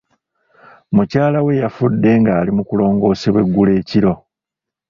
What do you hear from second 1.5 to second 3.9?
yafudde nga ali mu kulongoosebwa eggulo